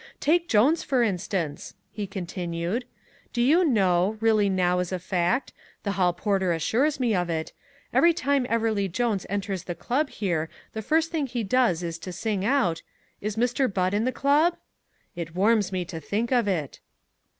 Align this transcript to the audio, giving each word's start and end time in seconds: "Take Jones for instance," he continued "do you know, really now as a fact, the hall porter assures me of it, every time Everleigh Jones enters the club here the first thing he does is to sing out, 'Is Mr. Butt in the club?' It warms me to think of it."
"Take 0.19 0.49
Jones 0.49 0.81
for 0.81 1.03
instance," 1.03 1.75
he 1.91 2.07
continued 2.07 2.85
"do 3.33 3.39
you 3.39 3.63
know, 3.63 4.17
really 4.19 4.49
now 4.49 4.79
as 4.79 4.91
a 4.91 4.97
fact, 4.97 5.53
the 5.83 5.91
hall 5.91 6.11
porter 6.11 6.53
assures 6.53 6.99
me 6.99 7.13
of 7.13 7.29
it, 7.29 7.53
every 7.93 8.11
time 8.11 8.47
Everleigh 8.49 8.87
Jones 8.91 9.27
enters 9.29 9.65
the 9.65 9.75
club 9.75 10.09
here 10.09 10.49
the 10.73 10.81
first 10.81 11.11
thing 11.11 11.27
he 11.27 11.43
does 11.43 11.83
is 11.83 11.99
to 11.99 12.11
sing 12.11 12.43
out, 12.43 12.81
'Is 13.21 13.35
Mr. 13.35 13.71
Butt 13.71 13.93
in 13.93 14.05
the 14.05 14.11
club?' 14.11 14.57
It 15.15 15.35
warms 15.35 15.71
me 15.71 15.85
to 15.85 15.99
think 15.99 16.31
of 16.31 16.47
it." 16.47 16.79